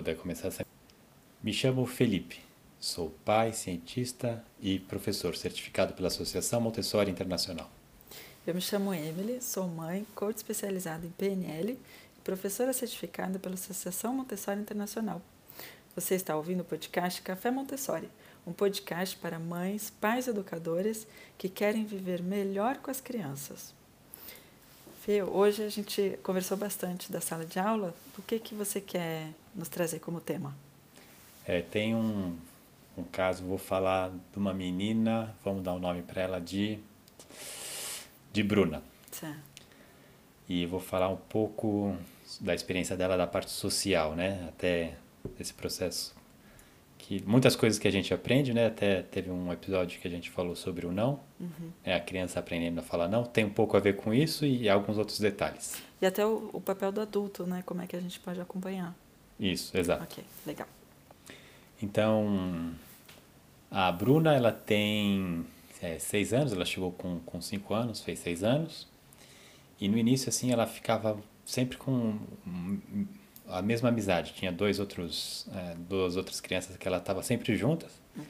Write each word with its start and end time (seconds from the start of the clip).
puder 0.00 0.16
começar 0.16 0.48
essa. 0.48 0.64
Me 1.42 1.52
chamo 1.52 1.84
Felipe, 1.84 2.40
sou 2.78 3.10
pai, 3.22 3.52
cientista 3.52 4.42
e 4.58 4.78
professor 4.78 5.36
certificado 5.36 5.92
pela 5.92 6.08
Associação 6.08 6.58
Montessori 6.58 7.10
Internacional. 7.10 7.70
Eu 8.46 8.54
me 8.54 8.62
chamo 8.62 8.94
Emily, 8.94 9.42
sou 9.42 9.68
mãe, 9.68 10.06
coach 10.14 10.38
especializada 10.38 11.06
em 11.06 11.10
PNL 11.10 11.72
e 11.72 12.20
professora 12.24 12.72
certificada 12.72 13.38
pela 13.38 13.54
Associação 13.54 14.14
Montessori 14.14 14.58
Internacional. 14.58 15.20
Você 15.94 16.14
está 16.14 16.34
ouvindo 16.34 16.60
o 16.60 16.64
podcast 16.64 17.20
Café 17.20 17.50
Montessori, 17.50 18.08
um 18.46 18.54
podcast 18.54 19.18
para 19.18 19.38
mães, 19.38 19.90
pais 20.00 20.26
educadores 20.26 21.06
que 21.36 21.50
querem 21.50 21.84
viver 21.84 22.22
melhor 22.22 22.78
com 22.78 22.90
as 22.90 23.02
crianças. 23.02 23.74
Fê, 25.00 25.22
hoje 25.22 25.62
a 25.62 25.68
gente 25.70 26.18
conversou 26.22 26.58
bastante 26.58 27.10
da 27.10 27.22
sala 27.22 27.46
de 27.46 27.58
aula. 27.58 27.94
O 28.18 28.22
que, 28.22 28.38
que 28.38 28.54
você 28.54 28.82
quer 28.82 29.30
nos 29.54 29.66
trazer 29.66 29.98
como 29.98 30.20
tema? 30.20 30.54
É, 31.46 31.62
tem 31.62 31.94
um, 31.94 32.36
um 32.98 33.04
caso, 33.04 33.42
vou 33.42 33.56
falar 33.56 34.10
de 34.10 34.38
uma 34.38 34.52
menina, 34.52 35.34
vamos 35.42 35.62
dar 35.62 35.72
o 35.72 35.76
um 35.76 35.78
nome 35.78 36.02
para 36.02 36.20
ela 36.20 36.38
de, 36.38 36.78
de 38.30 38.42
Bruna. 38.42 38.82
Certo. 39.10 39.40
E 40.46 40.66
vou 40.66 40.80
falar 40.80 41.08
um 41.08 41.16
pouco 41.16 41.96
da 42.38 42.54
experiência 42.54 42.94
dela 42.94 43.16
da 43.16 43.26
parte 43.26 43.50
social, 43.50 44.14
né? 44.14 44.46
Até 44.48 44.98
esse 45.38 45.54
processo 45.54 46.14
que 47.00 47.22
muitas 47.26 47.56
coisas 47.56 47.78
que 47.78 47.88
a 47.88 47.90
gente 47.90 48.12
aprende, 48.12 48.52
né? 48.52 48.66
Até 48.66 49.02
teve 49.02 49.30
um 49.30 49.52
episódio 49.52 49.98
que 49.98 50.06
a 50.06 50.10
gente 50.10 50.30
falou 50.30 50.54
sobre 50.54 50.86
o 50.86 50.92
não, 50.92 51.20
uhum. 51.40 51.70
é 51.82 51.94
a 51.94 52.00
criança 52.00 52.38
aprendendo 52.38 52.78
a 52.78 52.82
falar 52.82 53.08
não, 53.08 53.24
tem 53.24 53.44
um 53.44 53.50
pouco 53.50 53.76
a 53.76 53.80
ver 53.80 53.96
com 53.96 54.12
isso 54.12 54.44
e 54.44 54.68
alguns 54.68 54.98
outros 54.98 55.18
detalhes. 55.18 55.82
E 56.00 56.06
até 56.06 56.24
o, 56.24 56.50
o 56.52 56.60
papel 56.60 56.92
do 56.92 57.00
adulto, 57.00 57.46
né? 57.46 57.62
Como 57.64 57.80
é 57.80 57.86
que 57.86 57.96
a 57.96 58.00
gente 58.00 58.20
pode 58.20 58.40
acompanhar? 58.40 58.94
Isso, 59.38 59.76
exato. 59.76 60.02
Ok, 60.04 60.22
legal. 60.46 60.68
Então, 61.82 62.72
a 63.70 63.90
Bruna, 63.90 64.34
ela 64.34 64.52
tem 64.52 65.46
é, 65.80 65.98
seis 65.98 66.32
anos, 66.32 66.52
ela 66.52 66.64
chegou 66.64 66.92
com, 66.92 67.18
com 67.20 67.40
cinco 67.40 67.72
anos, 67.72 68.02
fez 68.02 68.18
seis 68.18 68.44
anos. 68.44 68.86
E 69.80 69.88
no 69.88 69.96
início, 69.96 70.28
assim, 70.28 70.52
ela 70.52 70.66
ficava 70.66 71.18
sempre 71.46 71.78
com 71.78 72.18
a 73.50 73.62
mesma 73.62 73.88
amizade. 73.88 74.32
Tinha 74.34 74.52
dois 74.52 74.78
outros, 74.78 75.46
é, 75.54 75.74
duas 75.76 76.16
outras 76.16 76.40
crianças 76.40 76.76
que 76.76 76.86
ela 76.86 76.98
estava 76.98 77.22
sempre 77.22 77.56
juntas. 77.56 78.00
Uhum. 78.16 78.24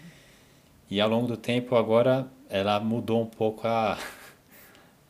E 0.90 1.00
ao 1.00 1.08
longo 1.08 1.28
do 1.28 1.36
tempo, 1.36 1.77
agora, 1.77 2.27
ela 2.48 2.80
mudou 2.80 3.22
um 3.22 3.27
pouco 3.27 3.66
a, 3.66 3.96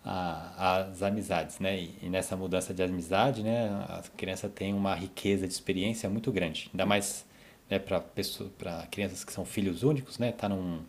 a, 0.05 0.77
as 0.77 1.03
amizades, 1.03 1.59
né? 1.59 1.79
E, 1.79 1.95
e, 2.03 2.11
nessa 2.11 2.37
mudança 2.37 2.75
de 2.75 2.83
amizade, 2.83 3.43
né, 3.43 3.69
a 3.89 4.03
criança 4.17 4.49
tem 4.49 4.75
uma 4.75 4.95
riqueza 4.95 5.47
de 5.47 5.53
experiência 5.53 6.09
muito 6.11 6.31
grande. 6.31 6.69
Ainda 6.73 6.85
mais 6.85 7.25
né, 7.71 7.79
para 7.79 8.87
crianças 8.91 9.25
que 9.25 9.33
são 9.33 9.45
filhos 9.45 9.83
únicos, 9.83 10.19
né? 10.19 10.33
Tá 10.33 10.49
num, 10.49 10.81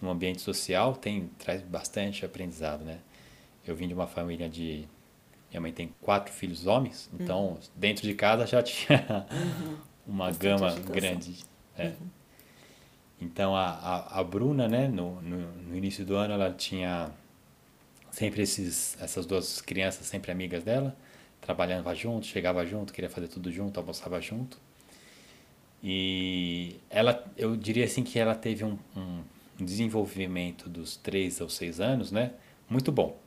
num 0.00 0.10
ambiente 0.10 0.40
social 0.40 0.94
tem 0.94 1.28
traz 1.38 1.62
bastante 1.62 2.24
aprendizado, 2.24 2.84
né? 2.84 3.00
Eu 3.66 3.74
vim 3.76 3.88
de 3.88 3.94
uma 3.94 4.06
família 4.06 4.48
de 4.48 4.86
minha 5.50 5.60
mãe 5.60 5.72
tem 5.72 5.92
quatro 6.00 6.32
filhos 6.32 6.66
homens, 6.66 7.10
então 7.18 7.48
uhum. 7.48 7.58
dentro 7.74 8.06
de 8.06 8.14
casa 8.14 8.46
já 8.46 8.62
tinha 8.64 9.26
uhum. 9.30 9.76
uma 10.06 10.26
Bastante 10.26 10.42
gama 10.42 10.66
agitação. 10.68 10.94
grande. 10.94 11.44
É. 11.76 11.86
Uhum. 11.86 11.94
Então 13.20 13.54
a, 13.54 13.66
a, 13.66 14.20
a, 14.20 14.24
Bruna, 14.24 14.66
né, 14.66 14.88
no, 14.88 15.20
no, 15.20 15.52
no, 15.52 15.76
início 15.76 16.04
do 16.04 16.14
ano, 16.16 16.32
ela 16.32 16.52
tinha 16.52 17.10
sempre 18.10 18.42
esses, 18.42 18.96
essas 19.00 19.26
duas 19.26 19.60
crianças, 19.60 20.06
sempre 20.06 20.32
amigas 20.32 20.64
dela, 20.64 20.96
trabalhava 21.40 21.94
junto, 21.94 22.26
chegava 22.26 22.64
junto, 22.64 22.92
queria 22.92 23.10
fazer 23.10 23.28
tudo 23.28 23.50
junto, 23.50 23.78
almoçava 23.78 24.20
junto. 24.20 24.58
E 25.82 26.76
ela, 26.88 27.24
eu 27.36 27.56
diria 27.56 27.84
assim 27.84 28.02
que 28.02 28.18
ela 28.18 28.34
teve 28.34 28.64
um, 28.64 28.78
um 28.96 29.22
desenvolvimento 29.58 30.68
dos 30.68 30.96
três 30.96 31.40
aos 31.40 31.54
seis 31.54 31.80
anos, 31.80 32.10
né, 32.10 32.32
muito 32.68 32.90
bom. 32.90 33.18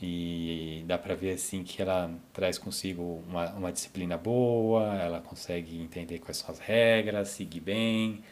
E 0.00 0.84
dá 0.86 0.98
para 0.98 1.14
ver 1.14 1.32
assim 1.32 1.64
que 1.64 1.80
ela 1.80 2.10
traz 2.32 2.58
consigo 2.58 3.22
uma, 3.26 3.50
uma 3.52 3.72
disciplina 3.72 4.18
boa, 4.18 4.94
ela 4.94 5.20
consegue 5.20 5.80
entender 5.80 6.18
quais 6.18 6.36
são 6.36 6.50
as 6.50 6.58
regras, 6.58 7.28
seguir 7.28 7.60
bem, 7.60 8.22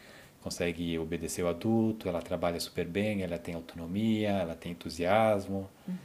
consegue 0.43 0.99
obedecer 0.99 1.41
o 1.41 1.47
adulto, 1.47 2.07
ela 2.07 2.21
trabalha 2.21 2.59
super 2.59 2.85
bem, 2.85 3.23
ela 3.23 3.39
tem 3.39 3.55
autonomia, 3.55 4.29
ela 4.29 4.53
tem 4.53 4.73
entusiasmo, 4.73 5.67
uhum. 5.87 5.95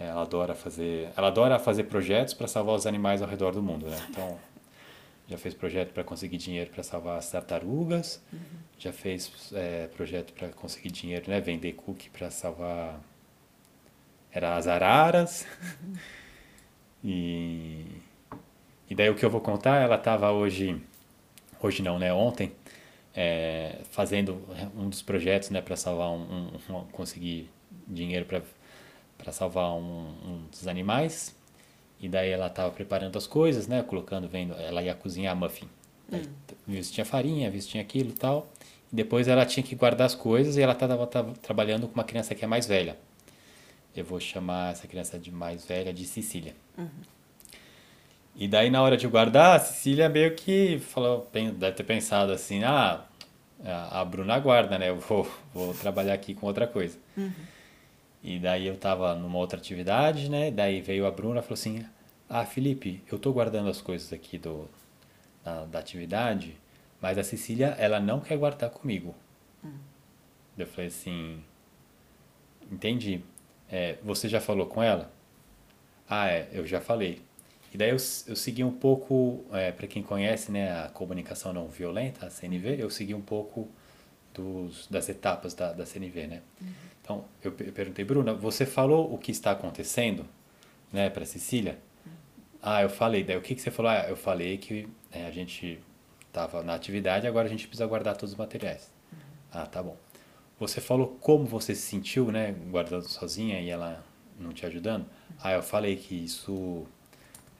ela 0.00 0.22
adora 0.22 0.52
fazer, 0.52 1.08
ela 1.16 1.28
adora 1.28 1.60
fazer 1.60 1.84
projetos 1.84 2.34
para 2.34 2.48
salvar 2.48 2.74
os 2.74 2.84
animais 2.84 3.22
ao 3.22 3.28
redor 3.28 3.52
do 3.52 3.62
mundo, 3.62 3.86
né? 3.86 3.96
Então 4.10 4.36
já 5.28 5.38
fez 5.38 5.54
projeto 5.54 5.92
para 5.92 6.02
conseguir 6.02 6.38
dinheiro 6.38 6.70
para 6.70 6.82
salvar 6.82 7.18
as 7.18 7.30
tartarugas, 7.30 8.20
uhum. 8.32 8.40
já 8.80 8.92
fez 8.92 9.52
é, 9.52 9.86
projeto 9.86 10.32
para 10.32 10.48
conseguir 10.48 10.90
dinheiro, 10.90 11.30
né? 11.30 11.40
Vender 11.40 11.72
cookie 11.74 12.10
para 12.10 12.32
salvar 12.32 13.00
era 14.34 14.56
as 14.56 14.66
araras. 14.66 15.46
e, 17.04 17.86
e 18.90 18.94
daí 18.94 19.08
o 19.08 19.14
que 19.14 19.24
eu 19.24 19.30
vou 19.30 19.40
contar, 19.40 19.80
ela 19.80 19.94
estava 19.94 20.32
hoje, 20.32 20.82
hoje 21.62 21.82
não, 21.82 21.98
né? 21.98 22.12
Ontem, 22.12 22.52
é, 23.14 23.78
fazendo 23.90 24.42
um 24.76 24.88
dos 24.88 25.00
projetos, 25.02 25.50
né? 25.50 25.62
Para 25.62 25.76
salvar 25.76 26.10
um, 26.10 26.50
um, 26.68 26.76
um, 26.76 26.84
conseguir 26.86 27.48
dinheiro 27.86 28.26
para 29.16 29.32
salvar 29.32 29.72
um, 29.72 30.08
um 30.24 30.46
dos 30.50 30.66
animais. 30.66 31.34
E 32.00 32.08
daí 32.08 32.30
ela 32.30 32.48
estava 32.48 32.72
preparando 32.72 33.16
as 33.16 33.26
coisas, 33.28 33.68
né? 33.68 33.84
Colocando, 33.84 34.28
vendo, 34.28 34.52
ela 34.54 34.82
ia 34.82 34.94
cozinhar 34.96 35.36
muffin. 35.36 35.68
Hum. 36.12 36.22
Viu 36.66 36.82
se 36.82 36.92
tinha 36.92 37.04
farinha, 37.04 37.50
viu 37.50 37.62
se 37.62 37.68
tinha 37.68 37.82
aquilo 37.82 38.10
e 38.10 38.14
tal. 38.14 38.48
E 38.92 38.96
depois 38.96 39.28
ela 39.28 39.46
tinha 39.46 39.62
que 39.64 39.76
guardar 39.76 40.06
as 40.06 40.14
coisas 40.14 40.56
e 40.56 40.62
ela 40.62 40.72
estava 40.72 41.06
trabalhando 41.40 41.86
com 41.86 41.94
uma 41.94 42.04
criança 42.04 42.34
que 42.34 42.44
é 42.44 42.48
mais 42.48 42.66
velha 42.66 42.98
eu 43.96 44.04
vou 44.04 44.20
chamar 44.20 44.72
essa 44.72 44.86
criança 44.86 45.18
de 45.18 45.30
mais 45.30 45.64
velha 45.64 45.92
de 45.92 46.04
Cecília. 46.04 46.54
Uhum. 46.76 46.88
E 48.36 48.48
daí, 48.48 48.68
na 48.68 48.82
hora 48.82 48.96
de 48.96 49.06
guardar, 49.06 49.56
a 49.56 49.60
Cecília 49.60 50.08
meio 50.08 50.34
que 50.34 50.78
falou, 50.80 51.28
deve 51.32 51.72
ter 51.72 51.84
pensado 51.84 52.32
assim, 52.32 52.64
ah, 52.64 53.04
a 53.64 54.04
Bruna 54.04 54.38
guarda, 54.38 54.78
né? 54.78 54.90
Eu 54.90 54.98
vou, 54.98 55.30
vou 55.52 55.72
trabalhar 55.74 56.14
aqui 56.14 56.34
com 56.34 56.46
outra 56.46 56.66
coisa. 56.66 56.98
Uhum. 57.16 57.32
E 58.22 58.38
daí 58.38 58.66
eu 58.66 58.76
tava 58.76 59.14
numa 59.14 59.38
outra 59.38 59.58
atividade, 59.58 60.28
né? 60.28 60.50
Daí 60.50 60.80
veio 60.80 61.06
a 61.06 61.10
Bruna 61.10 61.40
e 61.40 61.42
falou 61.42 61.54
assim, 61.54 61.86
ah, 62.28 62.44
Felipe, 62.44 63.02
eu 63.10 63.18
tô 63.18 63.32
guardando 63.32 63.68
as 63.68 63.80
coisas 63.80 64.12
aqui 64.12 64.36
do, 64.38 64.68
da, 65.44 65.64
da 65.66 65.78
atividade, 65.78 66.56
mas 67.00 67.18
a 67.18 67.22
Cecília, 67.22 67.76
ela 67.78 68.00
não 68.00 68.20
quer 68.20 68.36
guardar 68.36 68.70
comigo. 68.70 69.14
Uhum. 69.62 69.78
Eu 70.58 70.66
falei 70.66 70.88
assim, 70.88 71.42
entendi. 72.70 73.22
É, 73.70 73.96
você 74.02 74.28
já 74.28 74.40
falou 74.40 74.66
com 74.66 74.82
ela? 74.82 75.10
Ah, 76.08 76.28
é, 76.28 76.48
eu 76.52 76.66
já 76.66 76.80
falei. 76.80 77.20
E 77.72 77.76
daí 77.76 77.90
eu, 77.90 77.96
eu 78.26 78.36
segui 78.36 78.62
um 78.62 78.70
pouco, 78.70 79.44
é, 79.52 79.72
para 79.72 79.86
quem 79.86 80.02
conhece 80.02 80.52
né, 80.52 80.84
a 80.84 80.88
comunicação 80.88 81.52
não 81.52 81.66
violenta, 81.66 82.26
a 82.26 82.30
CNV, 82.30 82.76
eu 82.78 82.88
segui 82.88 83.14
um 83.14 83.20
pouco 83.20 83.68
dos, 84.32 84.86
das 84.88 85.08
etapas 85.08 85.54
da, 85.54 85.72
da 85.72 85.84
CNV, 85.84 86.26
né? 86.26 86.42
Uhum. 86.60 86.68
Então, 87.02 87.24
eu, 87.42 87.52
perguntei, 87.52 88.04
Bruna, 88.04 88.32
você 88.32 88.64
falou 88.64 89.12
o 89.12 89.18
que 89.18 89.30
está 89.30 89.50
acontecendo 89.50 90.24
né, 90.92 91.10
para 91.10 91.26
Cecília? 91.26 91.78
Uhum. 92.06 92.12
Ah, 92.62 92.82
eu 92.82 92.88
falei. 92.88 93.24
Daí 93.24 93.36
o 93.36 93.42
que, 93.42 93.54
que 93.54 93.60
você 93.60 93.70
falou? 93.70 93.90
Ah, 93.90 94.06
eu 94.08 94.16
falei 94.16 94.56
que 94.56 94.88
é, 95.10 95.26
a 95.26 95.30
gente 95.30 95.80
estava 96.26 96.62
na 96.62 96.74
atividade, 96.74 97.26
agora 97.26 97.46
a 97.46 97.50
gente 97.50 97.66
precisa 97.66 97.86
guardar 97.86 98.16
todos 98.16 98.32
os 98.32 98.38
materiais. 98.38 98.90
Uhum. 99.12 99.18
Ah, 99.52 99.66
tá 99.66 99.82
bom. 99.82 99.96
Você 100.58 100.80
falou 100.80 101.18
como 101.20 101.44
você 101.44 101.74
se 101.74 101.82
sentiu, 101.82 102.30
né, 102.30 102.54
guardando 102.70 103.08
sozinha 103.08 103.60
e 103.60 103.70
ela 103.70 104.04
não 104.38 104.52
te 104.52 104.64
ajudando. 104.64 105.06
Ah, 105.42 105.52
eu 105.52 105.62
falei 105.62 105.96
que 105.96 106.14
isso 106.14 106.86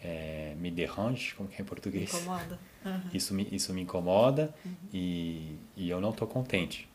é, 0.02 0.54
me 0.58 0.70
derrange, 0.70 1.34
como 1.34 1.48
que 1.48 1.56
é 1.56 1.62
em 1.62 1.64
português? 1.64 2.12
Me 2.12 2.20
incomoda. 2.20 2.58
Uhum. 2.84 3.00
Isso, 3.12 3.34
me, 3.34 3.48
isso 3.50 3.72
me 3.72 3.82
incomoda 3.82 4.54
uhum. 4.64 4.72
e, 4.92 5.56
e 5.76 5.90
eu 5.90 6.00
não 6.00 6.10
estou 6.10 6.28
contente. 6.28 6.88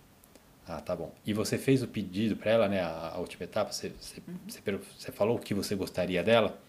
Ah, 0.68 0.80
tá 0.80 0.96
bom. 0.96 1.12
E 1.26 1.34
você 1.34 1.58
fez 1.58 1.82
o 1.82 1.88
pedido 1.88 2.36
para 2.36 2.52
ela, 2.52 2.68
né, 2.68 2.82
a, 2.82 3.14
a, 3.16 3.18
última 3.18 3.44
etapa, 3.44 3.72
você, 3.72 3.90
você, 3.90 4.22
uhum. 4.28 4.36
você, 4.48 4.62
você, 4.98 5.12
falou 5.12 5.36
o 5.36 5.40
que 5.40 5.54
você 5.54 5.76
gostaria 5.76 6.24
dela? 6.24 6.60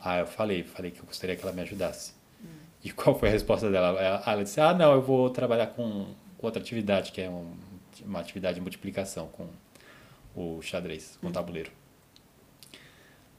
Ah, 0.00 0.18
eu 0.18 0.26
falei, 0.26 0.64
falei 0.64 0.90
que 0.90 1.00
eu 1.00 1.06
gostaria 1.06 1.36
que 1.36 1.42
ela 1.42 1.52
me 1.52 1.62
ajudasse. 1.62 2.12
Uhum. 2.42 2.50
E 2.84 2.90
qual 2.90 3.18
foi 3.18 3.28
a 3.28 3.32
resposta 3.32 3.70
dela? 3.70 3.98
Ela, 4.00 4.22
ela 4.26 4.42
disse, 4.42 4.60
ah, 4.60 4.74
não, 4.74 4.92
eu 4.92 5.00
vou 5.00 5.30
trabalhar 5.30 5.68
com, 5.68 6.08
com 6.36 6.46
outra 6.46 6.60
atividade, 6.60 7.12
que 7.12 7.20
é 7.20 7.30
um 7.30 7.54
uma 8.04 8.20
atividade 8.20 8.56
de 8.56 8.60
multiplicação 8.60 9.28
com 9.28 9.48
o 10.34 10.60
xadrez, 10.62 11.16
com 11.20 11.26
o 11.26 11.28
uhum. 11.28 11.32
tabuleiro. 11.32 11.70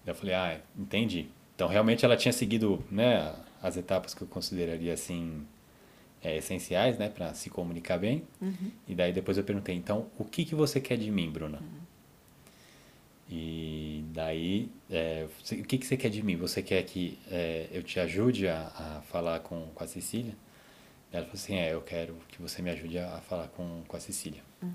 Eu 0.06 0.16
falei, 0.16 0.34
ah, 0.34 0.62
entendi. 0.78 1.28
Então, 1.56 1.68
realmente 1.68 2.06
ela 2.06 2.16
tinha 2.16 2.32
seguido 2.32 2.84
né, 2.90 3.36
as 3.62 3.78
etapas 3.78 4.14
que 4.14 4.22
eu 4.22 4.28
consideraria 4.28 4.94
assim 4.94 5.46
é, 6.24 6.38
essenciais, 6.38 6.98
né, 6.98 7.10
para 7.10 7.34
se 7.34 7.50
comunicar 7.50 7.98
bem. 7.98 8.24
Uhum. 8.42 8.72
E 8.88 8.96
daí 8.96 9.12
depois 9.12 9.38
eu 9.38 9.44
perguntei, 9.44 9.76
então, 9.76 10.08
o 10.18 10.24
que 10.24 10.46
que 10.46 10.56
você 10.56 10.80
quer 10.80 10.98
de 10.98 11.12
mim, 11.12 11.30
Bruna? 11.30 11.60
Uhum. 11.60 11.88
E 13.30 14.06
daí, 14.14 14.70
é, 14.90 15.28
o 15.52 15.64
que 15.64 15.78
que 15.78 15.86
você 15.86 15.98
quer 15.98 16.10
de 16.10 16.24
mim? 16.24 16.38
Você 16.38 16.62
quer 16.62 16.82
que 16.84 17.20
é, 17.30 17.68
eu 17.72 17.84
te 17.84 18.00
ajude 18.00 18.48
a, 18.48 18.68
a 18.68 19.02
falar 19.02 19.40
com, 19.42 19.68
com 19.76 19.84
a 19.84 19.88
Cecília? 19.88 20.34
Ela 21.12 21.26
falou 21.26 21.36
assim, 21.36 21.56
é, 21.56 21.74
eu 21.74 21.82
quero 21.82 22.16
que 22.30 22.42
você 22.42 22.62
me 22.62 22.70
ajude 22.70 22.98
a, 23.00 23.20
falar 23.22 23.48
com, 23.50 23.82
com 23.88 23.98
a 23.98 24.00
Cecília. 24.00 24.42
Uhum. 24.62 24.72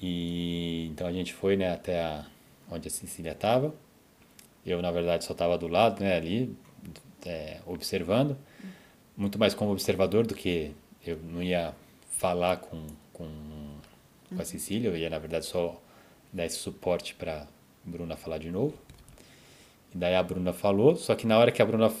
E 0.00 0.86
então 0.92 1.06
a 1.06 1.12
gente 1.12 1.32
foi, 1.32 1.56
né, 1.56 1.72
até 1.72 2.00
a, 2.00 2.24
onde 2.70 2.88
a 2.88 2.90
Cecília 2.90 3.32
estava. 3.32 3.74
Eu, 4.64 4.82
na 4.82 4.90
verdade, 4.90 5.24
só 5.24 5.32
estava 5.32 5.56
do 5.56 5.66
lado, 5.66 6.02
né, 6.02 6.16
ali, 6.16 6.54
é, 7.26 7.58
observando. 7.66 8.36
Muito 9.16 9.38
mais 9.38 9.54
como 9.54 9.72
observador 9.72 10.26
do 10.26 10.34
que 10.34 10.72
eu 11.04 11.18
não 11.18 11.42
ia 11.42 11.74
falar 12.10 12.58
com, 12.58 12.86
com, 13.12 13.26
com 14.28 14.34
a 14.34 14.38
uhum. 14.38 14.44
Cecília. 14.44 14.88
Eu 14.88 14.96
ia, 14.96 15.10
na 15.10 15.18
verdade, 15.18 15.46
só 15.46 15.80
dar 16.32 16.46
esse 16.46 16.56
suporte 16.56 17.14
para 17.14 17.46
Bruna 17.84 18.16
falar 18.16 18.38
de 18.38 18.50
novo. 18.50 18.74
E 19.94 19.98
daí 19.98 20.14
a 20.14 20.22
Bruna 20.22 20.52
falou, 20.52 20.94
só 20.96 21.14
que 21.14 21.26
na 21.26 21.38
hora 21.38 21.50
que 21.50 21.62
a 21.62 21.66
Bruna 21.66 21.92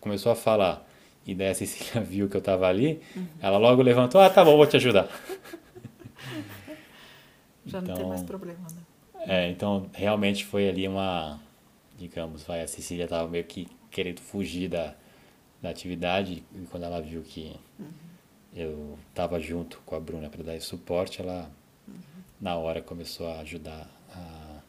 começou 0.00 0.32
a 0.32 0.34
falar 0.34 0.86
e 1.26 1.34
daí 1.34 1.48
a 1.48 1.54
Cecília 1.54 2.02
viu 2.04 2.28
que 2.28 2.36
eu 2.36 2.40
estava 2.40 2.66
ali, 2.66 3.00
uhum. 3.16 3.26
ela 3.40 3.58
logo 3.58 3.82
levantou, 3.82 4.20
ah, 4.20 4.30
tá 4.30 4.44
bom, 4.44 4.56
vou 4.56 4.66
te 4.66 4.76
ajudar. 4.76 5.08
Já 7.66 7.78
então, 7.78 7.82
não 7.82 7.94
tem 7.94 8.06
mais 8.06 8.20
então, 8.20 8.38
problema, 8.38 8.66
né? 8.74 8.82
É, 9.26 9.50
então 9.50 9.88
realmente 9.94 10.44
foi 10.44 10.68
ali 10.68 10.86
uma, 10.86 11.40
digamos, 11.96 12.42
vai, 12.42 12.62
a 12.62 12.66
Cecília 12.66 13.04
estava 13.04 13.28
meio 13.28 13.44
que 13.44 13.66
querendo 13.90 14.20
fugir 14.20 14.68
da, 14.68 14.94
da 15.62 15.70
atividade 15.70 16.44
e 16.54 16.66
quando 16.66 16.82
ela 16.82 17.00
viu 17.00 17.22
que 17.22 17.56
uhum. 17.78 17.86
eu 18.54 18.98
estava 19.08 19.40
junto 19.40 19.80
com 19.86 19.94
a 19.94 20.00
Bruna 20.00 20.28
para 20.28 20.42
dar 20.42 20.54
esse 20.54 20.66
suporte, 20.66 21.22
ela 21.22 21.50
uhum. 21.88 21.94
na 22.40 22.56
hora 22.56 22.82
começou 22.82 23.28
a 23.28 23.38
ajudar 23.40 23.88
a, 24.10 24.60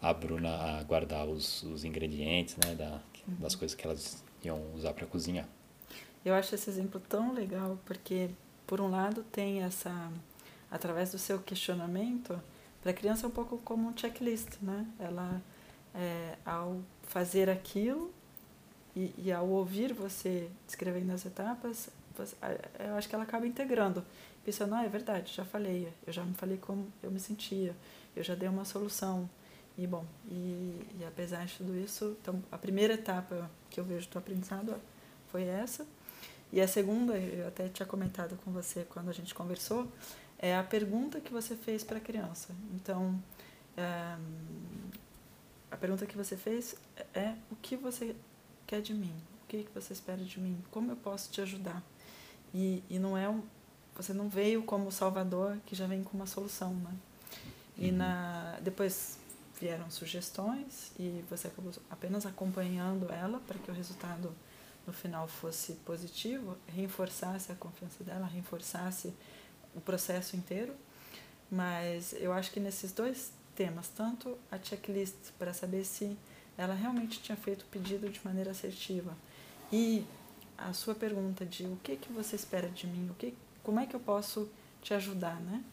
a 0.00 0.12
Bruna 0.14 0.48
a 0.48 0.82
guardar 0.82 1.26
os, 1.26 1.62
os 1.64 1.84
ingredientes, 1.84 2.56
né, 2.56 2.74
da, 2.74 3.00
das 3.26 3.52
uhum. 3.52 3.58
coisas 3.58 3.74
que 3.74 3.86
elas 3.86 4.24
iam 4.42 4.62
usar 4.74 4.94
para 4.94 5.06
cozinhar. 5.06 5.46
Eu 6.24 6.34
acho 6.34 6.54
esse 6.54 6.68
exemplo 6.70 7.00
tão 7.08 7.32
legal 7.32 7.78
porque, 7.84 8.30
por 8.66 8.80
um 8.80 8.90
lado, 8.90 9.22
tem 9.24 9.62
essa, 9.62 10.10
através 10.70 11.12
do 11.12 11.18
seu 11.18 11.38
questionamento, 11.38 12.40
para 12.82 12.90
a 12.90 12.94
criança 12.94 13.26
é 13.26 13.28
um 13.28 13.32
pouco 13.32 13.58
como 13.58 13.88
um 13.88 13.96
checklist, 13.96 14.60
né? 14.62 14.86
Ela, 14.98 15.42
é, 15.94 16.36
ao 16.44 16.80
fazer 17.02 17.48
aquilo 17.50 18.12
e, 18.94 19.12
e, 19.18 19.32
ao 19.32 19.48
ouvir 19.48 19.92
você 19.92 20.48
descrevendo 20.66 21.12
as 21.12 21.24
etapas, 21.26 21.88
você, 22.16 22.36
eu 22.78 22.94
acho 22.96 23.08
que 23.08 23.14
ela 23.14 23.24
acaba 23.24 23.46
integrando, 23.46 24.04
pensando, 24.44 24.74
ah, 24.74 24.84
é 24.84 24.88
verdade, 24.88 25.32
já 25.34 25.44
falei, 25.44 25.92
eu 26.06 26.12
já 26.12 26.22
me 26.22 26.34
falei 26.34 26.56
como 26.58 26.86
eu 27.02 27.10
me 27.10 27.20
sentia, 27.20 27.74
eu 28.14 28.22
já 28.22 28.34
dei 28.34 28.48
uma 28.48 28.64
solução, 28.64 29.28
e 29.78 29.86
bom, 29.86 30.06
e, 30.30 30.80
e, 30.98 31.04
apesar 31.06 31.44
de 31.44 31.54
tudo 31.58 31.76
isso, 31.76 32.16
então 32.22 32.42
a 32.50 32.56
primeira 32.56 32.94
etapa 32.94 33.50
que 33.68 33.78
eu 33.78 33.84
vejo 33.84 34.08
do 34.08 34.18
aprendizado 34.18 34.74
foi 35.28 35.42
essa. 35.42 35.86
E 36.52 36.60
a 36.60 36.68
segunda, 36.68 37.16
eu 37.18 37.48
até 37.48 37.68
tinha 37.68 37.86
comentado 37.86 38.38
com 38.44 38.52
você 38.52 38.86
quando 38.88 39.08
a 39.08 39.12
gente 39.12 39.34
conversou, 39.34 39.90
é 40.38 40.56
a 40.56 40.62
pergunta 40.62 41.20
que 41.20 41.32
você 41.32 41.56
fez 41.56 41.82
para 41.82 41.98
a 41.98 42.00
criança. 42.00 42.54
Então, 42.74 43.20
é, 43.76 44.16
a 45.70 45.76
pergunta 45.76 46.06
que 46.06 46.16
você 46.16 46.36
fez 46.36 46.76
é 47.14 47.34
o 47.50 47.56
que 47.56 47.76
você 47.76 48.14
quer 48.66 48.80
de 48.80 48.94
mim? 48.94 49.14
O 49.44 49.46
que 49.48 49.66
você 49.74 49.92
espera 49.92 50.22
de 50.22 50.40
mim? 50.40 50.62
Como 50.70 50.90
eu 50.90 50.96
posso 50.96 51.30
te 51.30 51.40
ajudar? 51.40 51.82
E, 52.54 52.82
e 52.88 52.98
não 52.98 53.16
é 53.16 53.28
um, 53.28 53.42
você 53.94 54.12
não 54.12 54.28
veio 54.28 54.62
como 54.62 54.90
salvador 54.92 55.56
que 55.66 55.74
já 55.74 55.86
vem 55.86 56.02
com 56.02 56.16
uma 56.16 56.26
solução, 56.26 56.74
né? 56.74 56.94
E 57.76 57.90
uhum. 57.90 57.96
na 57.96 58.58
depois 58.62 59.18
vieram 59.60 59.90
sugestões 59.90 60.92
e 60.98 61.24
você 61.30 61.48
acabou 61.48 61.72
apenas 61.90 62.26
acompanhando 62.26 63.10
ela 63.10 63.40
para 63.46 63.58
que 63.58 63.70
o 63.70 63.74
resultado 63.74 64.32
no 64.86 64.92
final 64.92 65.26
fosse 65.26 65.72
positivo, 65.84 66.56
reforçasse 66.68 67.50
a 67.50 67.54
confiança 67.54 68.04
dela, 68.04 68.26
reforçasse 68.26 69.12
o 69.74 69.80
processo 69.80 70.36
inteiro. 70.36 70.74
Mas 71.50 72.14
eu 72.18 72.32
acho 72.32 72.50
que 72.50 72.60
nesses 72.60 72.92
dois 72.92 73.32
temas, 73.54 73.88
tanto 73.88 74.36
a 74.50 74.58
checklist 74.58 75.32
para 75.38 75.52
saber 75.52 75.84
se 75.84 76.16
ela 76.56 76.74
realmente 76.74 77.20
tinha 77.20 77.36
feito 77.36 77.62
o 77.62 77.66
pedido 77.66 78.08
de 78.08 78.20
maneira 78.24 78.50
assertiva 78.50 79.16
e 79.72 80.04
a 80.56 80.72
sua 80.72 80.94
pergunta 80.94 81.44
de 81.44 81.64
o 81.64 81.76
que 81.82 81.96
que 81.96 82.12
você 82.12 82.36
espera 82.36 82.68
de 82.68 82.86
mim, 82.86 83.10
o 83.10 83.14
que, 83.14 83.34
como 83.62 83.78
é 83.80 83.86
que 83.86 83.94
eu 83.94 84.00
posso 84.00 84.48
te 84.82 84.94
ajudar, 84.94 85.40
né, 85.40 85.64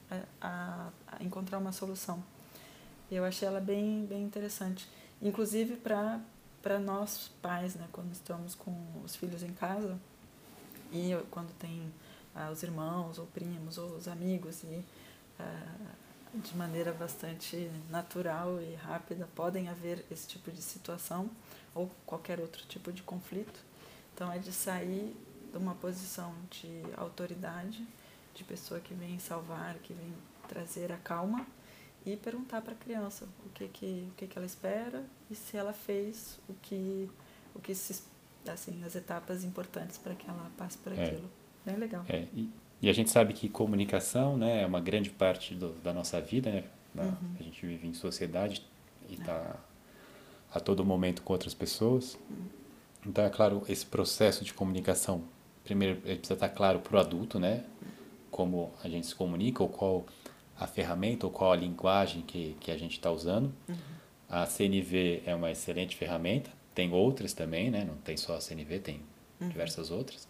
a, 0.42 0.89
a 1.07 1.24
encontrar 1.24 1.59
uma 1.59 1.71
solução. 1.71 2.24
Eu 3.12 3.24
achei 3.24 3.48
ela 3.48 3.62
bem, 3.62 4.06
bem 4.06 4.24
interessante. 4.24 4.88
Inclusive 5.21 5.75
para 5.75 6.19
para 6.63 6.80
nós 6.80 7.30
pais, 7.42 7.75
né, 7.75 7.86
quando 7.92 8.13
estamos 8.13 8.56
com 8.56 8.74
os 9.04 9.15
filhos 9.18 9.44
em 9.44 9.51
casa 9.54 10.00
e 10.94 11.12
quando 11.30 11.54
tem 11.60 11.94
ah, 12.33 12.50
os 12.50 12.63
irmãos 12.63 13.19
ou 13.19 13.25
primos 13.27 13.77
ou 13.77 13.89
os 13.98 14.07
amigos 14.07 14.63
e 14.63 14.83
ah, 15.38 15.94
de 16.33 16.56
maneira 16.56 16.94
bastante 16.94 17.69
natural 17.89 18.60
e 18.62 18.75
rápida 18.75 19.27
podem 19.36 19.68
haver 19.68 20.04
esse 20.10 20.27
tipo 20.27 20.50
de 20.51 20.62
situação 20.62 21.30
ou 21.75 21.92
qualquer 22.06 22.39
outro 22.39 22.66
tipo 22.66 22.92
de 22.92 23.04
conflito. 23.04 23.59
Então 24.16 24.31
é 24.31 24.39
de 24.39 24.54
sair 24.54 25.16
de 25.51 25.57
uma 25.57 25.75
posição 25.75 26.33
de 26.50 26.81
autoridade, 26.98 27.86
de 28.33 28.44
pessoa 28.44 28.80
que 28.80 28.94
vem 28.94 29.19
salvar, 29.19 29.75
que 29.75 29.94
vem 29.94 30.13
trazer 30.48 30.92
a 30.92 30.98
calma 30.98 31.45
e 32.06 32.18
perguntar 32.18 32.62
para 32.62 32.74
a 32.74 32.76
criança 32.76 33.26
o 33.46 33.50
que 33.50 33.68
que 33.68 34.08
o 34.10 34.14
que 34.16 34.28
que 34.28 34.38
ela 34.38 34.46
espera 34.46 35.04
e 35.30 35.36
se 35.36 35.56
ela 35.56 35.74
fez 35.74 36.40
o 36.50 36.54
que 36.62 37.10
o 37.56 37.60
que 37.60 37.74
se, 37.74 38.04
assim 38.48 38.84
as 38.84 38.96
etapas 38.96 39.44
importantes 39.44 39.98
para 39.98 40.14
que 40.14 40.30
ela 40.30 40.52
passe 40.58 40.78
por 40.78 40.92
é. 40.94 41.04
aquilo 41.04 41.30
bem 41.66 41.78
legal 41.78 42.04
é, 42.10 42.28
e, 42.34 42.50
e, 42.82 42.90
a 42.90 42.94
gente 42.94 43.10
sabe 43.10 43.34
que 43.34 43.48
comunicação 43.48 44.38
né 44.38 44.62
é 44.62 44.66
uma 44.66 44.82
grande 44.82 45.10
parte 45.10 45.56
do, 45.56 45.74
da 45.82 45.94
nossa 45.94 46.20
vida 46.20 46.52
né 46.52 46.64
uhum. 46.96 47.36
a 47.40 47.44
gente 47.44 47.66
vive 47.66 47.88
em 47.88 47.94
sociedade 47.94 48.66
e 49.10 49.14
está 49.14 49.34
é. 49.34 50.58
a 50.58 50.60
todo 50.60 50.84
momento 50.84 51.22
com 51.22 51.32
outras 51.32 51.54
pessoas 51.54 52.16
uhum. 52.30 52.46
então 53.06 53.24
é 53.24 53.30
claro 53.30 53.64
esse 53.70 53.86
processo 53.86 54.44
de 54.44 54.54
comunicação 54.54 55.24
primeiro 55.64 56.02
ele 56.04 56.18
precisa 56.18 56.34
estar 56.34 56.50
claro 56.50 56.80
para 56.80 56.98
o 56.98 57.00
adulto 57.00 57.40
né 57.40 57.64
como 58.30 58.74
a 58.84 58.90
gente 58.90 59.08
se 59.08 59.16
comunica 59.16 59.62
ou 59.62 59.70
qual 59.70 60.06
a 60.60 60.68
ferramenta 60.68 61.26
ou 61.26 61.32
qual 61.32 61.52
a 61.52 61.56
linguagem 61.56 62.22
que, 62.22 62.56
que 62.60 62.72
a 62.72 62.78
gente 62.78 62.94
está 62.94 63.12
usando. 63.12 63.54
Uhum. 63.68 63.76
A 64.30 64.46
CNV 64.46 65.24
é 65.26 65.36
uma 65.36 65.52
excelente 65.52 65.96
ferramenta, 65.96 66.50
tem 66.74 66.92
outras 66.92 67.34
também, 67.34 67.70
né? 67.70 67.84
não 67.86 67.96
tem 67.98 68.18
só 68.18 68.36
a 68.36 68.42
CNV, 68.42 68.80
tem 68.80 69.02
uhum. 69.40 69.50
diversas 69.50 69.92
outras. 69.92 70.28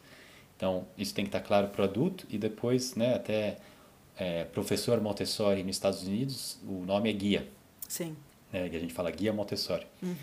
Então, 0.56 0.86
isso 0.98 1.14
tem 1.14 1.26
que 1.26 1.30
estar 1.30 1.40
tá 1.40 1.46
claro 1.46 1.68
para 1.70 1.82
o 1.82 1.86
adulto 1.86 2.26
e 2.30 2.38
depois, 2.38 2.96
né, 2.96 3.16
até 3.16 3.58
é, 4.18 4.46
professor 4.46 5.02
Montessori 5.02 5.64
nos 5.64 5.76
Estados 5.76 6.04
Unidos, 6.04 6.60
o 6.64 6.86
nome 6.86 7.10
é 7.10 7.14
guia. 7.14 7.48
Sim. 7.88 8.16
Né, 8.52 8.70
que 8.70 8.76
a 8.76 8.80
gente 8.80 8.94
fala 8.94 9.10
guia 9.12 9.34
Montessori. 9.34 9.86
Uhum. 10.02 10.16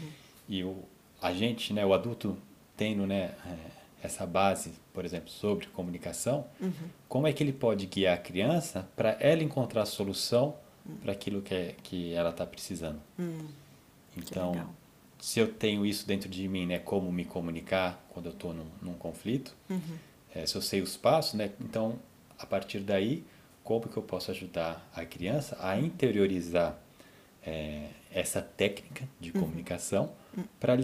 E 0.49 0.65
o, 0.65 0.77
a 1.21 1.33
gente, 1.33 1.73
né, 1.73 1.85
o 1.85 1.93
adulto, 1.93 2.37
tendo 2.77 3.07
né, 3.07 3.35
é, 3.47 3.80
essa 4.03 4.27
base, 4.27 4.73
por 4.93 5.05
exemplo, 5.05 5.31
sobre 5.31 5.67
comunicação, 5.69 6.47
uhum. 6.61 6.73
como 7.09 7.27
é 7.27 7.33
que 7.33 7.43
ele 7.43 7.53
pode 7.53 7.87
guiar 7.87 8.15
a 8.15 8.19
criança 8.19 8.89
para 8.97 9.17
ela 9.21 9.43
encontrar 9.43 9.83
a 9.83 9.87
solução 9.87 10.57
uhum. 10.87 10.97
para 10.97 11.13
aquilo 11.13 11.43
que, 11.43 11.55
é, 11.55 11.75
que 11.83 12.13
ela 12.15 12.31
está 12.31 12.47
precisando? 12.47 13.01
Uhum. 13.19 13.49
Então, 14.17 14.69
se 15.21 15.39
eu 15.39 15.53
tenho 15.53 15.85
isso 15.85 16.07
dentro 16.07 16.29
de 16.29 16.49
mim, 16.49 16.67
né, 16.67 16.79
como 16.79 17.13
me 17.13 17.25
comunicar 17.25 18.03
quando 18.09 18.27
eu 18.27 18.33
estou 18.33 18.53
num, 18.55 18.67
num, 18.83 18.95
conflito, 18.95 19.55
é, 20.35 20.47
se 20.47 20.57
eu 20.57 20.63
sei 20.63 20.81
os 20.81 20.97
passos, 20.97 21.35
né, 21.35 21.53
então, 21.61 21.99
a 22.39 22.47
partir 22.47 22.81
daí, 22.81 23.25
como 23.63 23.89
que 23.89 23.97
eu 23.97 24.03
posso 24.03 24.31
ajudar 24.31 24.89
a 24.95 25.05
criança 25.05 25.57
a 25.61 25.79
interiorizar 25.79 26.77
é, 27.45 27.89
essa 28.13 28.43
técnica 28.43 29.09
de 29.21 29.31
uhum. 29.31 29.41
comunicação 29.41 30.11
para 30.59 30.77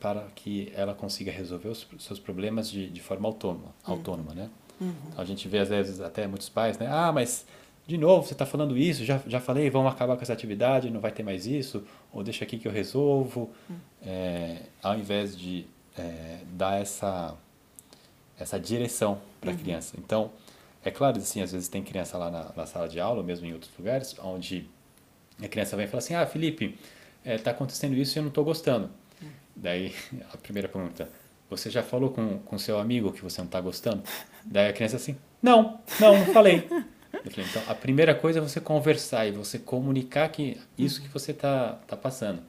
para 0.00 0.26
que 0.34 0.70
ela 0.74 0.94
consiga 0.94 1.32
resolver 1.32 1.68
os 1.68 1.86
seus 2.00 2.18
problemas 2.18 2.70
de, 2.70 2.90
de 2.90 3.00
forma 3.00 3.26
autônoma, 3.26 3.74
uhum. 3.86 3.94
autônoma, 3.94 4.34
né? 4.34 4.50
Uhum. 4.78 4.92
Então, 5.08 5.22
a 5.22 5.24
gente 5.24 5.48
vê 5.48 5.58
às 5.58 5.68
vezes 5.70 6.00
até 6.00 6.26
muitos 6.26 6.50
pais, 6.50 6.76
né? 6.76 6.86
Ah, 6.90 7.10
mas 7.10 7.46
de 7.86 7.96
novo 7.96 8.26
você 8.26 8.34
está 8.34 8.44
falando 8.44 8.76
isso, 8.76 9.04
já, 9.04 9.20
já 9.26 9.40
falei, 9.40 9.70
vamos 9.70 9.90
acabar 9.90 10.16
com 10.16 10.22
essa 10.22 10.32
atividade, 10.32 10.90
não 10.90 11.00
vai 11.00 11.10
ter 11.10 11.22
mais 11.22 11.46
isso, 11.46 11.84
ou 12.12 12.22
deixa 12.22 12.44
aqui 12.44 12.58
que 12.58 12.68
eu 12.68 12.72
resolvo, 12.72 13.50
uhum. 13.68 13.76
é, 14.02 14.62
ao 14.82 14.98
invés 14.98 15.36
de 15.36 15.66
é, 15.96 16.40
dar 16.52 16.80
essa 16.80 17.34
essa 18.38 18.58
direção 18.58 19.20
para 19.40 19.50
a 19.50 19.52
uhum. 19.52 19.58
criança. 19.58 19.94
Então, 19.98 20.30
é 20.84 20.90
claro, 20.90 21.18
assim, 21.18 21.40
às 21.40 21.52
vezes 21.52 21.68
tem 21.68 21.82
criança 21.82 22.18
lá 22.18 22.30
na, 22.30 22.52
na, 22.54 22.66
sala 22.66 22.88
de 22.88 23.00
aula, 23.00 23.18
ou 23.18 23.24
mesmo 23.24 23.46
em 23.46 23.52
outros 23.52 23.70
lugares, 23.78 24.16
onde 24.18 24.68
a 25.42 25.48
criança 25.48 25.76
vem 25.76 25.86
e 25.86 25.88
fala 25.88 25.98
assim, 25.98 26.14
ah, 26.14 26.26
Felipe, 26.26 26.78
está 27.24 27.30
é, 27.30 27.38
tá 27.38 27.50
acontecendo 27.50 27.94
isso 27.94 28.16
e 28.16 28.18
eu 28.18 28.22
não 28.22 28.28
estou 28.28 28.44
gostando. 28.44 28.90
Daí, 29.54 29.94
a 30.32 30.36
primeira 30.36 30.68
pergunta, 30.68 31.08
você 31.48 31.70
já 31.70 31.82
falou 31.82 32.10
com, 32.10 32.38
com 32.38 32.58
seu 32.58 32.78
amigo 32.78 33.12
que 33.12 33.22
você 33.22 33.40
não 33.40 33.46
está 33.46 33.60
gostando? 33.60 34.02
Daí 34.44 34.68
a 34.68 34.72
criança 34.72 34.96
assim, 34.96 35.16
não, 35.42 35.80
não, 36.00 36.18
não 36.18 36.26
falei. 36.26 36.68
Eu 37.24 37.30
falei, 37.30 37.48
então, 37.48 37.62
a 37.68 37.74
primeira 37.74 38.14
coisa 38.14 38.38
é 38.38 38.42
você 38.42 38.60
conversar 38.60 39.26
e 39.26 39.30
você 39.30 39.58
comunicar 39.58 40.28
que 40.28 40.60
isso 40.76 41.00
que 41.00 41.08
você 41.08 41.30
está 41.30 41.78
tá 41.86 41.96
passando. 41.96 42.42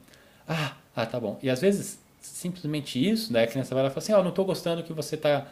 Ah, 0.48 0.76
ah, 0.94 1.06
tá 1.06 1.20
bom. 1.20 1.38
E 1.42 1.48
às 1.48 1.60
vezes, 1.60 1.98
simplesmente 2.20 2.98
isso, 2.98 3.32
daí 3.32 3.44
a 3.44 3.46
criança 3.46 3.74
vai 3.74 3.84
lá 3.84 3.90
e 3.90 3.92
fala 3.92 4.02
assim, 4.02 4.12
ó, 4.12 4.20
oh, 4.20 4.22
não 4.22 4.30
estou 4.30 4.44
gostando 4.44 4.82
que 4.82 4.92
você 4.92 5.14
está 5.14 5.46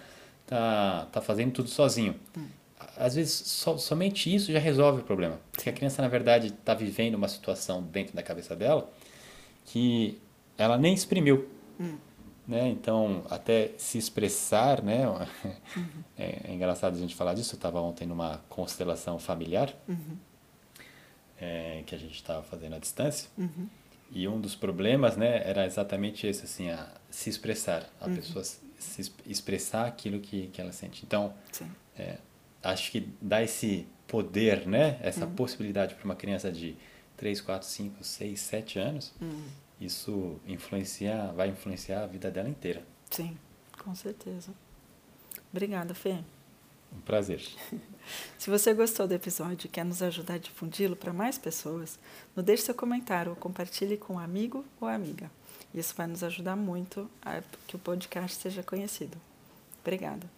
tá, 0.47 1.07
tá 1.13 1.21
fazendo 1.21 1.53
tudo 1.53 1.69
sozinho. 1.69 2.17
Hum. 2.37 2.47
Às 2.97 3.15
vezes, 3.15 3.33
so, 3.33 3.79
somente 3.79 4.33
isso 4.35 4.53
já 4.53 4.59
resolve 4.59 5.01
o 5.01 5.05
problema. 5.05 5.41
Porque 5.53 5.69
a 5.69 5.73
criança, 5.73 6.03
na 6.03 6.09
verdade, 6.09 6.49
está 6.49 6.75
vivendo 6.75 7.15
uma 7.15 7.29
situação 7.29 7.83
dentro 7.83 8.15
da 8.15 8.23
cabeça 8.23 8.55
dela 8.55 8.91
que 9.65 10.21
ela 10.59 10.77
nem 10.77 10.95
exprimiu. 10.95 11.49
Hum. 11.81 11.97
Né? 12.47 12.69
Então, 12.69 13.25
até 13.31 13.73
se 13.79 13.97
expressar, 13.99 14.83
né? 14.83 15.05
Uhum. 15.77 16.05
É, 16.17 16.43
é, 16.45 16.55
engraçado 16.55 16.95
a 16.95 16.99
gente 16.99 17.17
falar 17.17 17.35
disso. 17.35 17.55
Eu 17.55 17.57
estava 17.57 17.81
ontem 17.81 18.07
numa 18.07 18.39
constelação 18.49 19.19
familiar 19.19 19.75
uhum. 19.89 20.17
é, 21.41 21.83
que 21.85 21.95
a 21.97 21.99
gente 21.99 22.15
estava 22.15 22.45
fazendo 22.45 22.77
à 22.77 22.79
distância. 22.79 23.29
Uhum. 23.37 23.67
E 24.13 24.29
um 24.29 24.41
dos 24.41 24.55
problemas, 24.55 25.17
né, 25.17 25.43
era 25.49 25.67
exatamente 25.67 26.27
esse, 26.29 26.45
assim, 26.45 26.71
a 26.71 26.87
se 27.11 27.29
expressar, 27.29 27.91
a 28.01 28.07
uhum. 28.07 28.15
pessoa 28.15 28.45
se 28.45 29.13
expressar 29.27 29.87
aquilo 29.87 30.21
que, 30.21 30.47
que 30.49 30.61
ela 30.61 30.71
sente. 30.71 31.05
Então, 31.05 31.35
é, 31.99 32.19
acho 32.65 32.91
que 32.91 33.09
dá 33.21 33.43
esse 33.43 33.87
poder, 34.07 34.67
né, 34.67 34.99
essa 35.03 35.27
uhum. 35.27 35.35
possibilidade 35.35 35.95
para 35.95 36.05
uma 36.05 36.17
criança 36.17 36.51
de 36.51 36.77
3, 37.17 37.41
4, 37.41 37.69
5, 37.69 38.05
6, 38.05 38.41
7 38.41 38.79
anos, 38.79 39.13
uhum. 39.21 39.45
isso 39.81 40.41
influencia, 40.47 41.33
vai 41.37 41.49
influenciar 41.49 42.03
a 42.03 42.07
vida 42.07 42.31
dela 42.31 42.49
inteira. 42.49 42.83
Sim, 43.11 43.37
com 43.83 43.95
certeza. 43.95 44.53
Obrigada, 45.53 45.95
Fê. 45.95 46.19
Um 46.93 47.01
prazer. 47.01 47.43
Se 48.39 48.51
você 48.51 48.73
gostou 48.75 49.07
do 49.07 49.15
episódio 49.15 49.67
e 49.67 49.71
quer 49.71 49.85
nos 49.85 50.03
ajudar 50.03 50.35
a 50.35 50.39
difundi-lo 50.39 50.95
para 50.95 51.13
mais 51.13 51.39
pessoas, 51.39 51.99
nos 52.37 52.45
deixe 52.45 52.65
seu 52.65 52.75
comentário 52.75 53.31
ou 53.31 53.37
compartilhe 53.37 53.97
com 53.97 54.15
um 54.15 54.19
amigo 54.19 54.65
ou 54.81 54.89
amiga. 54.89 55.31
Isso 55.75 55.95
vai 55.97 56.07
nos 56.07 56.23
ajudar 56.23 56.55
muito 56.55 57.11
a 57.23 57.43
que 57.67 57.75
o 57.75 57.79
podcast 57.79 58.41
seja 58.41 58.63
conhecido. 58.63 59.17
Obrigada. 59.81 60.29